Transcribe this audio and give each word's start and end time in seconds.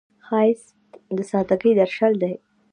ښایست 0.25 0.67
د 1.15 1.17
سادګۍ 1.31 1.71
درشل 1.79 2.13
دی 2.21 2.33